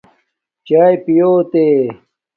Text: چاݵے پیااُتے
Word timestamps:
چاݵے 0.67 0.95
پیااُتے 1.05 1.65